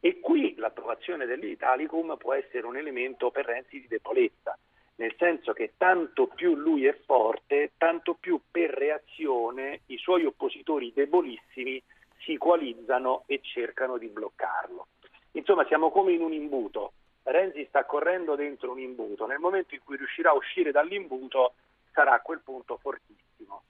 E 0.00 0.20
qui 0.20 0.54
l'approvazione 0.56 1.26
dell'Italicum 1.26 2.16
può 2.16 2.34
essere 2.34 2.66
un 2.66 2.76
elemento 2.76 3.30
per 3.30 3.46
Renzi 3.46 3.80
di 3.80 3.88
debolezza, 3.88 4.56
nel 4.96 5.14
senso 5.16 5.52
che 5.52 5.74
tanto 5.76 6.26
più 6.26 6.54
lui 6.54 6.86
è 6.86 6.96
forte, 7.04 7.72
tanto 7.76 8.14
più 8.14 8.40
per 8.50 8.70
reazione 8.70 9.82
i 9.86 9.96
suoi 9.96 10.24
oppositori 10.24 10.92
debolissimi 10.92 11.82
si 12.18 12.36
coalizzano 12.36 13.24
e 13.26 13.40
cercano 13.42 13.98
di 13.98 14.08
bloccarlo. 14.08 14.88
Insomma, 15.32 15.64
siamo 15.66 15.90
come 15.90 16.12
in 16.12 16.22
un 16.22 16.32
imbuto. 16.32 16.92
Renzi 17.22 17.66
sta 17.68 17.84
correndo 17.84 18.34
dentro 18.34 18.72
un 18.72 18.80
imbuto. 18.80 19.26
Nel 19.26 19.38
momento 19.38 19.74
in 19.74 19.80
cui 19.84 19.96
riuscirà 19.96 20.30
a 20.30 20.34
uscire 20.34 20.70
dall'imbuto, 20.70 21.54
sarà 21.92 22.14
a 22.14 22.20
quel 22.20 22.40
punto 22.42 22.78
fortissimo. 22.80 23.62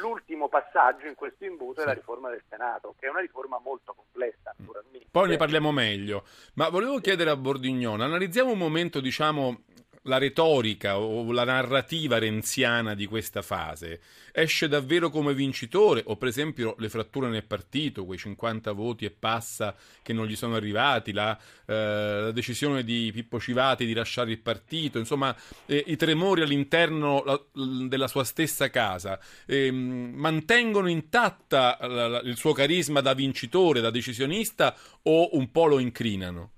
L'ultimo 0.00 0.48
passaggio 0.48 1.06
in 1.06 1.14
questo 1.14 1.44
imbuto 1.44 1.80
sì. 1.80 1.82
è 1.82 1.84
la 1.84 1.92
riforma 1.92 2.30
del 2.30 2.42
Senato, 2.48 2.94
che 2.98 3.06
è 3.06 3.10
una 3.10 3.20
riforma 3.20 3.58
molto 3.62 3.94
complessa, 3.94 4.54
naturalmente. 4.56 5.06
Poi 5.10 5.28
ne 5.28 5.36
parliamo 5.36 5.70
meglio. 5.70 6.24
Ma 6.54 6.68
volevo 6.68 6.98
chiedere 6.98 7.30
a 7.30 7.36
Bordignone, 7.36 8.02
analizziamo 8.02 8.50
un 8.50 8.58
momento, 8.58 9.00
diciamo, 9.00 9.62
la 10.06 10.18
retorica 10.18 10.98
o 10.98 11.30
la 11.32 11.44
narrativa 11.44 12.18
renziana 12.18 12.94
di 12.94 13.06
questa 13.06 13.42
fase 13.42 14.00
esce 14.32 14.68
davvero 14.68 15.08
come 15.08 15.32
vincitore 15.32 16.02
o 16.06 16.16
per 16.16 16.28
esempio 16.28 16.74
le 16.78 16.90
fratture 16.90 17.28
nel 17.28 17.44
partito, 17.44 18.04
quei 18.04 18.18
50 18.18 18.72
voti 18.72 19.04
e 19.06 19.10
passa 19.10 19.74
che 20.02 20.12
non 20.12 20.26
gli 20.26 20.36
sono 20.36 20.56
arrivati, 20.56 21.12
la, 21.12 21.36
eh, 21.64 22.20
la 22.22 22.32
decisione 22.32 22.84
di 22.84 23.10
Pippo 23.14 23.40
Civati 23.40 23.86
di 23.86 23.94
lasciare 23.94 24.30
il 24.30 24.40
partito, 24.40 24.98
insomma 24.98 25.34
eh, 25.64 25.84
i 25.86 25.96
tremori 25.96 26.42
all'interno 26.42 27.22
la, 27.24 27.40
della 27.88 28.08
sua 28.08 28.24
stessa 28.24 28.68
casa, 28.68 29.18
eh, 29.46 29.70
mantengono 29.70 30.88
intatta 30.88 31.78
la, 31.80 32.20
il 32.20 32.36
suo 32.36 32.52
carisma 32.52 33.00
da 33.00 33.14
vincitore, 33.14 33.80
da 33.80 33.90
decisionista 33.90 34.76
o 35.04 35.30
un 35.32 35.50
po' 35.50 35.64
lo 35.64 35.78
incrinano? 35.78 36.50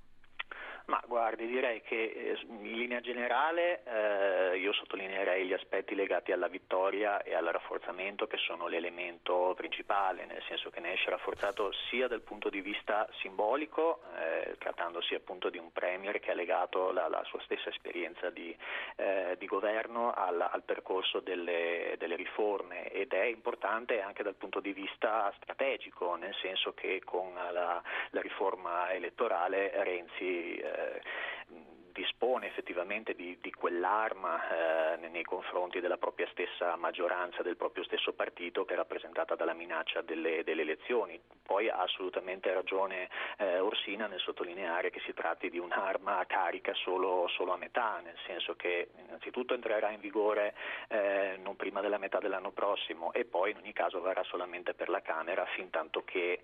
Ma 0.88 1.02
guardi, 1.06 1.46
direi 1.46 1.82
che 1.82 2.02
eh, 2.02 2.38
in 2.48 2.72
linea 2.72 3.00
generale 3.00 3.82
eh, 3.84 4.56
io 4.56 4.72
sottolineerei 4.72 5.46
gli 5.46 5.52
aspetti 5.52 5.94
legati 5.94 6.32
alla 6.32 6.48
vittoria 6.48 7.22
e 7.22 7.34
al 7.34 7.44
rafforzamento 7.44 8.26
che 8.26 8.38
sono 8.38 8.68
l'elemento 8.68 9.52
principale, 9.54 10.24
nel 10.24 10.42
senso 10.48 10.70
che 10.70 10.80
ne 10.80 10.94
esce 10.94 11.10
rafforzato 11.10 11.72
sia 11.90 12.08
dal 12.08 12.22
punto 12.22 12.48
di 12.48 12.62
vista 12.62 13.06
simbolico, 13.20 14.00
eh, 14.18 14.56
trattandosi 14.56 15.14
appunto 15.14 15.50
di 15.50 15.58
un 15.58 15.70
premier 15.72 16.20
che 16.20 16.30
ha 16.30 16.34
legato 16.34 16.90
la, 16.90 17.06
la 17.06 17.22
sua 17.24 17.42
stessa 17.42 17.68
esperienza 17.68 18.30
di, 18.30 18.56
eh, 18.96 19.36
di 19.38 19.44
governo 19.44 20.14
al, 20.14 20.40
al 20.40 20.62
percorso 20.62 21.20
delle, 21.20 21.96
delle, 21.98 22.16
riforme. 22.16 22.88
Ed 22.88 23.12
è 23.12 23.24
importante 23.24 24.00
anche 24.00 24.22
dal 24.22 24.36
punto 24.36 24.60
di 24.60 24.72
vista 24.72 25.30
strategico, 25.36 26.14
nel 26.14 26.34
senso 26.40 26.72
che 26.72 27.02
con 27.04 27.34
la, 27.34 27.82
la 28.08 28.20
riforma 28.22 28.90
elettorale 28.90 29.70
Renzi 29.84 30.56
eh, 30.56 30.77
dispone 31.98 32.46
effettivamente 32.46 33.14
di, 33.14 33.36
di 33.40 33.50
quell'arma 33.50 34.94
eh, 34.94 35.08
nei 35.08 35.24
confronti 35.24 35.80
della 35.80 35.96
propria 35.96 36.28
stessa 36.30 36.76
maggioranza, 36.76 37.42
del 37.42 37.56
proprio 37.56 37.82
stesso 37.82 38.12
partito 38.12 38.64
che 38.64 38.74
è 38.74 38.76
rappresentata 38.76 39.34
dalla 39.34 39.52
minaccia 39.52 40.00
delle, 40.02 40.44
delle 40.44 40.62
elezioni. 40.62 41.20
Poi 41.42 41.68
ha 41.68 41.78
assolutamente 41.78 42.52
ragione 42.52 43.08
eh, 43.38 43.58
Orsina 43.58 44.06
nel 44.06 44.20
sottolineare 44.20 44.90
che 44.90 45.00
si 45.00 45.12
tratti 45.12 45.50
di 45.50 45.58
un'arma 45.58 46.18
a 46.18 46.26
carica 46.26 46.72
solo, 46.74 47.26
solo, 47.28 47.52
a 47.52 47.56
metà, 47.56 48.00
nel 48.04 48.16
senso 48.26 48.54
che 48.54 48.90
innanzitutto 49.04 49.54
entrerà 49.54 49.90
in 49.90 50.00
vigore 50.00 50.54
eh, 50.88 51.36
non 51.42 51.56
prima 51.56 51.80
della 51.80 51.98
metà 51.98 52.18
dell'anno 52.18 52.52
prossimo 52.52 53.12
e 53.12 53.24
poi 53.24 53.50
in 53.50 53.56
ogni 53.56 53.72
caso 53.72 54.00
varrà 54.00 54.22
solamente 54.22 54.74
per 54.74 54.88
la 54.88 55.02
Camera 55.02 55.44
fin 55.46 55.70
tanto 55.70 56.04
che, 56.04 56.42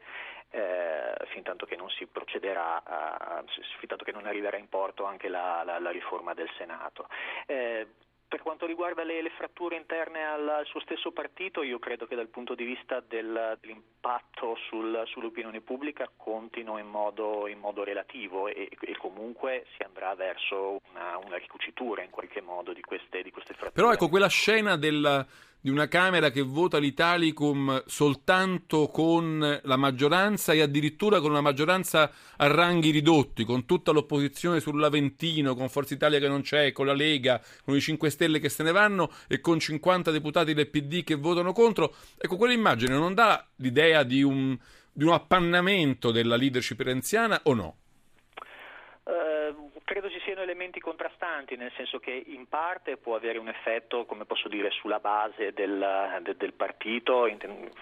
eh, 0.55 1.27
fin 1.27 1.43
tanto 1.43 1.67
che 1.67 1.75
non 1.75 1.91
si 1.91 2.07
procederà, 2.07 2.83
a, 2.85 3.43
fin 3.79 3.89
tanto 3.89 4.05
che 4.05 4.13
non 4.13 4.27
arriverà 4.27 4.57
in 4.57 4.69
porto 4.69 5.05
anche 5.05 5.29
la 5.29 5.63
la, 5.65 5.81
la, 5.81 5.91
riforma 5.91 6.33
del 6.33 6.49
Senato. 6.57 7.09
Eh, 7.47 7.87
per 8.35 8.43
quanto 8.43 8.67
riguarda 8.67 9.05
le, 9.05 9.23
le 9.23 9.31
fratture 9.31 9.77
interne 9.77 10.25
al, 10.25 10.49
al, 10.49 10.67
suo 10.67 10.81
stesso 10.81 11.13
partito, 11.13 11.63
io 11.63 11.79
credo 11.79 12.05
che 12.05 12.17
dal 12.17 12.27
punto 12.27 12.57
di 12.57 12.65
vista 12.65 12.99
del, 12.99 13.57
dell'impatto 13.61 14.57
sul, 14.69 15.05
sull'opinione 15.07 15.61
pubblica 15.61 16.11
contino 16.17 16.77
in 16.79 16.89
modo, 16.89 17.47
in 17.47 17.61
modo 17.61 17.85
relativo 17.85 18.49
e, 18.49 18.69
e, 18.77 18.97
comunque 18.97 19.67
si 19.77 19.85
andrà 19.85 20.17
verso 20.17 20.81
una, 20.91 21.17
una 21.25 21.37
ricucitura 21.37 22.03
in 22.03 22.11
qualche 22.11 22.41
modo 22.41 22.73
di 22.73 22.81
queste, 22.81 23.23
di 23.23 23.31
queste 23.31 23.53
fratture. 23.53 23.81
Però 23.81 23.93
ecco 23.93 24.09
quella 24.09 24.27
scena 24.27 24.77
del 24.77 25.25
di 25.65 25.71
una 25.71 25.89
Camera 25.89 26.29
che 26.29 26.43
vota 26.43 26.77
l'Italicum 26.77 27.85
soltanto 27.87 28.89
con 28.89 29.61
la 29.63 29.77
maggioranza 29.77 30.53
e 30.53 30.61
addirittura 30.61 31.23
con 31.23 31.31
una 31.31 31.41
maggioranza 31.41 32.11
a 32.37 32.47
ranghi 32.49 32.91
ridotti, 32.91 33.45
con 33.45 33.65
tutta 33.65 33.91
l'opposizione 33.91 34.61
sull'Aventino, 34.61 35.55
con 35.55 35.71
Forza 35.71 35.95
Italia 35.95 36.19
che 36.19 36.29
non 36.29 36.43
c'è, 36.43 36.71
con 36.73 36.85
la 36.85 36.93
Lega, 36.93 37.41
con 37.65 37.75
i 37.75 37.81
5 37.81 38.11
Stelle 38.11 38.24
che 38.41 38.49
se 38.49 38.63
ne 38.63 38.73
vanno 38.73 39.11
e 39.29 39.41
con 39.41 39.59
50 39.59 40.11
deputati 40.11 40.55
del 40.55 40.69
PD 40.69 41.05
che 41.05 41.15
votano 41.15 41.53
contro. 41.53 41.95
Ecco, 42.17 42.37
quell'immagine 42.37 42.95
non 42.95 43.15
dà 43.15 43.47
l'idea 43.57 44.03
di 44.03 44.23
un, 44.23 44.59
di 44.93 45.05
un 45.05 45.13
appannamento 45.13 46.11
della 46.11 46.37
leadership 46.37 46.81
renziana 46.81 47.41
o 47.45 47.55
no? 47.55 47.77
Credo 49.95 50.11
ci 50.11 50.19
siano 50.25 50.41
elementi 50.41 50.81
contrastanti, 50.81 51.55
nel 51.55 51.71
senso 51.77 52.01
che 52.01 52.11
in 52.11 52.49
parte 52.49 52.97
può 52.97 53.15
avere 53.15 53.39
un 53.39 53.47
effetto, 53.47 54.07
come 54.07 54.25
posso 54.25 54.49
dire, 54.49 54.73
sulla 54.73 54.99
base 54.99 55.53
del, 55.53 56.19
de, 56.21 56.37
del 56.37 56.53
partito, 56.53 57.31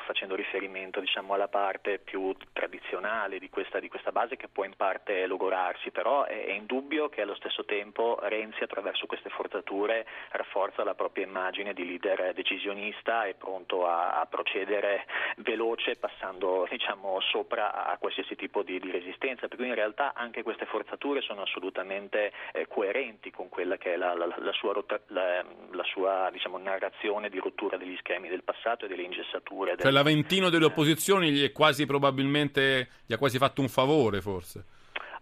facendo 0.04 0.34
riferimento 0.34 1.00
diciamo, 1.00 1.32
alla 1.32 1.48
parte 1.48 2.00
più 2.00 2.36
tradizionale 2.52 3.38
di 3.38 3.48
questa, 3.48 3.80
di 3.80 3.88
questa, 3.88 4.12
base 4.12 4.36
che 4.36 4.48
può 4.48 4.64
in 4.64 4.74
parte 4.76 5.24
logorarsi, 5.24 5.90
però 5.90 6.24
è, 6.24 6.44
è 6.44 6.52
indubbio 6.52 7.08
che 7.08 7.22
allo 7.22 7.34
stesso 7.34 7.64
tempo 7.64 8.18
Renzi 8.20 8.62
attraverso 8.62 9.06
queste 9.06 9.30
forzature 9.30 10.04
rafforza 10.32 10.84
la 10.84 10.94
propria 10.94 11.24
immagine 11.24 11.72
di 11.72 11.86
leader 11.86 12.34
decisionista 12.34 13.24
e 13.24 13.32
pronto 13.32 13.86
a, 13.86 14.20
a 14.20 14.26
procedere 14.26 15.06
veloce 15.36 15.96
passando 15.96 16.66
diciamo, 16.68 17.20
sopra 17.20 17.86
a 17.86 17.96
qualsiasi 17.96 18.36
tipo 18.36 18.62
di, 18.62 18.78
di 18.78 18.90
resistenza, 18.90 19.48
per 19.48 19.56
cui 19.56 19.68
in 19.68 19.74
realtà 19.74 20.12
anche 20.12 20.42
queste 20.42 20.66
forzature 20.66 21.22
sono 21.22 21.40
assolutamente 21.40 22.00
assolutamente 22.02 22.32
eh, 22.52 22.66
coerenti 22.68 23.30
con 23.30 23.48
quella 23.48 23.76
che 23.76 23.94
è 23.94 23.96
la, 23.96 24.14
la, 24.14 24.26
la 24.26 24.52
sua, 24.52 24.72
la, 25.08 25.44
la 25.70 25.84
sua 25.84 26.28
diciamo, 26.32 26.58
narrazione 26.58 27.28
di 27.28 27.38
rottura 27.38 27.76
degli 27.76 27.96
schemi 27.98 28.28
del 28.28 28.42
passato 28.42 28.84
e 28.84 28.88
delle 28.88 29.02
ingessature. 29.02 29.72
Del... 29.72 29.80
Cioè 29.80 29.90
l'Aventino 29.90 30.50
delle 30.50 30.66
opposizioni 30.66 31.30
gli 31.30 31.44
è 31.44 31.52
quasi 31.52 31.86
probabilmente 31.86 32.88
gli 33.06 33.12
ha 33.12 33.18
quasi 33.18 33.38
fatto 33.38 33.60
un 33.60 33.68
favore 33.68 34.20
forse. 34.20 34.64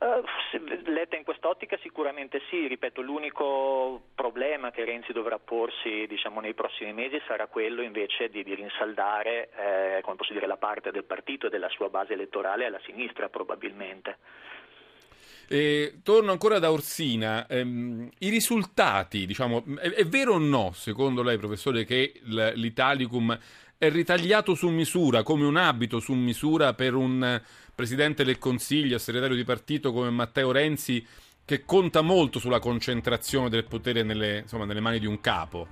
Uh, 0.01 0.25
letta 0.91 1.17
in 1.17 1.25
quest'ottica 1.25 1.77
sicuramente 1.83 2.41
sì, 2.49 2.67
ripeto, 2.67 3.03
l'unico 3.03 4.01
problema 4.15 4.71
che 4.71 4.87
Renzi 4.87 5.13
dovrà 5.13 5.39
porsi 5.39 6.07
diciamo, 6.07 6.41
nei 6.41 6.55
prossimi 6.55 6.95
mesi 6.95 7.21
sarà 7.27 7.49
quello 7.49 7.83
invece 7.83 8.31
di, 8.31 8.43
di 8.43 8.55
rinsaldare 8.55 9.51
eh, 9.55 10.03
dire, 10.31 10.47
la 10.47 10.57
parte 10.57 10.91
del 10.91 11.05
partito 11.05 11.49
e 11.49 11.51
della 11.51 11.69
sua 11.69 11.91
base 11.91 12.15
elettorale 12.15 12.65
alla 12.65 12.81
sinistra 12.87 13.29
probabilmente. 13.29 14.17
Eh, 15.53 15.99
torno 16.05 16.31
ancora 16.31 16.61
da 16.61 16.71
Orsina. 16.71 17.49
Ehm, 17.49 18.09
I 18.21 18.29
risultati, 18.29 19.27
diciamo, 19.27 19.65
è, 19.81 19.91
è, 19.91 20.07
vero 20.07 20.35
o 20.35 20.39
no, 20.39 20.71
secondo 20.73 21.25
lei, 21.25 21.39
professore, 21.39 21.85
che 21.85 22.21
l'Italicum 22.23 23.37
è 23.77 23.91
ritagliato 23.91 24.55
su 24.55 24.69
misura, 24.69 25.25
come 25.25 25.45
un 25.45 25.57
abito 25.57 25.99
su 25.99 26.13
misura 26.13 26.73
per 26.75 26.95
un 26.95 27.43
presidente 27.75 28.23
del 28.23 28.39
Consiglio, 28.39 28.97
segretario 28.99 29.35
di 29.35 29.43
partito 29.43 29.93
come 29.93 30.11
Matteo 30.11 30.53
Renzi, 30.53 31.05
che 31.45 31.65
conta 31.65 32.01
molto 32.01 32.39
sulla 32.39 32.61
concentrazione 32.61 33.49
del 33.49 33.65
potere 33.65 34.05
nelle, 34.05 34.43
insomma, 34.43 34.67
nelle 34.67 34.79
mani 34.79 35.01
di 35.01 35.07
un 35.07 35.21
capo? 35.21 35.67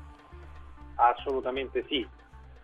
Assolutamente 0.97 1.85
sì 1.89 2.05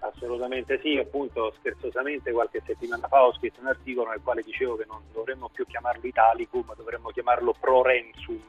Assolutamente 0.04 0.78
sì, 0.82 0.99
appunto 0.99 1.54
scherzosamente 1.58 2.30
qualche 2.30 2.62
settimana 2.66 3.08
fa 3.08 3.25
ho 3.25 3.32
scritto 3.32 3.61
un 3.61 3.68
articolo 3.68 4.11
nel 4.11 4.20
quale 4.23 4.42
dicevo 4.42 4.76
che 4.76 4.84
non 4.87 5.00
dovremmo 5.12 5.49
più 5.49 5.64
chiamarlo 5.66 6.06
Italicum, 6.06 6.75
dovremmo 6.76 7.08
chiamarlo 7.08 7.54
Prorensum. 7.58 8.42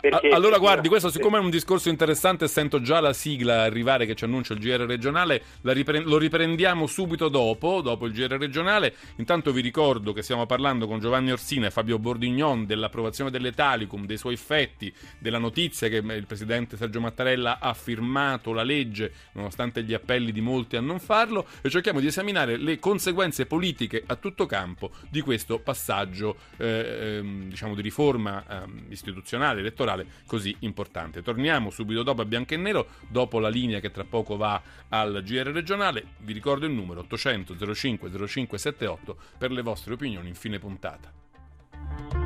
Perché, 0.00 0.28
allora 0.30 0.58
guardi, 0.58 0.88
questo 0.88 1.08
siccome 1.08 1.36
è 1.36 1.40
un 1.40 1.50
discorso 1.50 1.90
interessante 1.90 2.48
sento 2.48 2.80
già 2.80 3.00
la 3.00 3.12
sigla 3.12 3.62
arrivare 3.62 4.06
che 4.06 4.16
ci 4.16 4.24
annuncia 4.24 4.54
il 4.54 4.60
GR 4.60 4.84
regionale, 4.86 5.42
ripre- 5.62 6.00
lo 6.00 6.16
riprendiamo 6.16 6.86
subito 6.86 7.28
dopo, 7.28 7.82
dopo 7.82 8.06
il 8.06 8.12
GR 8.12 8.36
regionale. 8.36 8.94
Intanto 9.16 9.52
vi 9.52 9.60
ricordo 9.60 10.12
che 10.12 10.22
stiamo 10.22 10.46
parlando 10.46 10.88
con 10.88 10.98
Giovanni 10.98 11.30
Orsina 11.30 11.66
e 11.66 11.70
Fabio 11.70 12.00
Bordignon 12.00 12.66
dell'approvazione 12.66 13.30
dell'Italicum, 13.30 14.06
dei 14.06 14.16
suoi 14.16 14.34
effetti, 14.34 14.92
della 15.18 15.38
notizia 15.38 15.88
che 15.88 15.96
il 15.96 16.26
presidente 16.26 16.76
Sergio 16.76 17.00
Mattarella 17.00 17.58
ha 17.60 17.74
firmato 17.74 18.52
la 18.52 18.62
legge 18.64 19.12
nonostante 19.32 19.82
gli 19.84 19.94
appelli 19.94 20.32
di 20.32 20.40
molti 20.40 20.78
a 20.80 20.82
non 20.82 20.98
farlo 20.98 21.46
e 21.60 21.70
cerchiamo 21.70 22.00
di 22.00 22.06
esaminare 22.06 22.56
le 22.56 22.78
conseguenze 22.78 23.46
politiche 23.46 24.02
a 24.04 24.16
tutto 24.16 24.46
campo 24.46 24.90
di 25.08 25.20
questo 25.20 25.60
passaggio 25.60 26.36
eh, 26.56 27.18
ehm, 27.18 27.48
diciamo 27.48 27.74
di 27.74 27.82
riforma 27.82 28.44
eh, 28.46 28.64
istituzionale, 28.88 29.60
elettorale 29.60 30.06
così 30.26 30.54
importante. 30.60 31.22
Torniamo 31.22 31.70
subito 31.70 32.02
dopo 32.02 32.22
a 32.22 32.24
Bianco 32.24 32.54
e 32.54 32.56
Nero, 32.56 32.86
dopo 33.08 33.38
la 33.38 33.48
linea 33.48 33.80
che 33.80 33.90
tra 33.90 34.04
poco 34.04 34.36
va 34.36 34.60
al 34.88 35.22
GR 35.22 35.50
regionale. 35.52 36.04
Vi 36.18 36.32
ricordo 36.32 36.66
il 36.66 36.72
numero 36.72 37.00
800 37.00 37.74
05 37.74 38.26
05 38.26 38.58
78 38.58 39.16
per 39.38 39.50
le 39.52 39.62
vostre 39.62 39.94
opinioni 39.94 40.28
in 40.28 40.34
fine 40.34 40.58
puntata. 40.58 42.19